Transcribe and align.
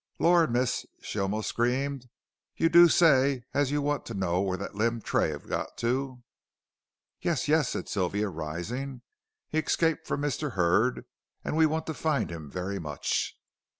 "Lor', 0.17 0.47
miss," 0.47 0.83
she 1.03 1.19
almost 1.19 1.49
screamed, 1.49 2.09
"you 2.55 2.69
do 2.69 2.87
say 2.87 3.43
as 3.53 3.69
you 3.69 3.83
want 3.83 4.03
t'know 4.03 4.41
where 4.41 4.57
that 4.57 4.73
limb 4.73 4.99
Tray 4.99 5.31
'ave 5.31 5.47
got 5.47 5.77
to" 5.77 6.23
"Yes 7.21 7.47
yes," 7.47 7.69
said 7.69 7.87
Sylvia, 7.87 8.27
rising, 8.27 9.03
"he 9.47 9.59
escaped 9.59 10.07
from 10.07 10.21
Mr. 10.23 10.53
Hurd, 10.53 11.05
and 11.43 11.55
we 11.55 11.67
want 11.67 11.85
to 11.85 11.93
find 11.93 12.31
him 12.31 12.49
very 12.49 12.79
much." 12.79 13.37